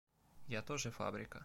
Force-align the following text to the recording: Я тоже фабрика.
Я 0.47 0.61
тоже 0.63 0.89
фабрика. 0.89 1.39